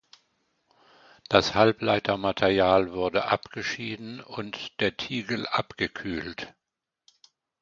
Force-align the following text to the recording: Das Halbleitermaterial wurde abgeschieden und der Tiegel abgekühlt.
Das 1.29 1.53
Halbleitermaterial 1.53 2.91
wurde 2.93 3.25
abgeschieden 3.25 4.19
und 4.19 4.79
der 4.81 4.97
Tiegel 4.97 5.45
abgekühlt. 5.45 6.55